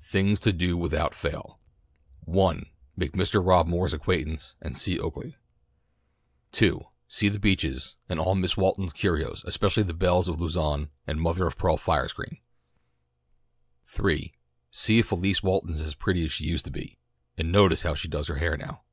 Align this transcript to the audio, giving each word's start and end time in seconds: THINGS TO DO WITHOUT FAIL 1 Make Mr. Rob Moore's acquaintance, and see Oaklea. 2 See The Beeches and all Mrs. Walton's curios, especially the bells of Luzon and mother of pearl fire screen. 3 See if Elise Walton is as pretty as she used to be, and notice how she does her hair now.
THINGS 0.00 0.40
TO 0.40 0.54
DO 0.54 0.78
WITHOUT 0.78 1.14
FAIL 1.14 1.58
1 2.22 2.64
Make 2.96 3.12
Mr. 3.12 3.46
Rob 3.46 3.66
Moore's 3.66 3.92
acquaintance, 3.92 4.54
and 4.62 4.74
see 4.74 4.98
Oaklea. 4.98 5.34
2 6.52 6.86
See 7.06 7.28
The 7.28 7.38
Beeches 7.38 7.96
and 8.08 8.18
all 8.18 8.34
Mrs. 8.34 8.56
Walton's 8.56 8.94
curios, 8.94 9.44
especially 9.44 9.82
the 9.82 9.92
bells 9.92 10.26
of 10.26 10.40
Luzon 10.40 10.88
and 11.06 11.20
mother 11.20 11.46
of 11.46 11.58
pearl 11.58 11.76
fire 11.76 12.08
screen. 12.08 12.38
3 13.84 14.32
See 14.70 15.00
if 15.00 15.12
Elise 15.12 15.42
Walton 15.42 15.74
is 15.74 15.82
as 15.82 15.94
pretty 15.94 16.24
as 16.24 16.32
she 16.32 16.46
used 16.46 16.64
to 16.64 16.70
be, 16.70 16.98
and 17.36 17.52
notice 17.52 17.82
how 17.82 17.92
she 17.92 18.08
does 18.08 18.28
her 18.28 18.36
hair 18.38 18.56
now. 18.56 18.84